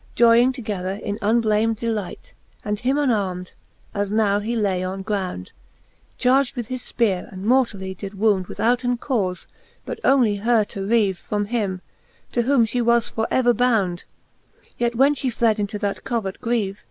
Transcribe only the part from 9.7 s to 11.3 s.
but onely her to reave